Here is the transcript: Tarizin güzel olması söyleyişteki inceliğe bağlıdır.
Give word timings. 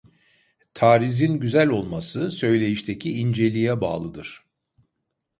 Tarizin 0.73 1.39
güzel 1.39 1.69
olması 1.69 2.31
söyleyişteki 2.31 3.13
inceliğe 3.17 3.81
bağlıdır. 3.81 4.43